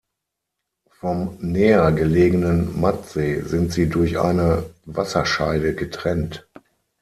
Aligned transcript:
Vom 0.89 1.37
näher 1.41 1.91
gelegenen 1.91 2.81
Mattsee 2.81 3.41
sind 3.43 3.71
sie 3.71 3.87
durch 3.87 4.17
eine 4.17 4.67
Wasserscheide 4.85 5.75
getrennt. 5.75 6.47